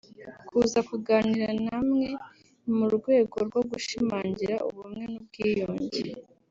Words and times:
Kuza 0.47 0.79
kuganira 0.89 1.47
namwe 1.65 2.07
ni 2.63 2.71
mu 2.77 2.85
rwego 2.95 3.35
rwo 3.47 3.61
gushimangira 3.69 4.55
ubumwe 4.67 5.03
n’ubwiyunge 5.11 6.01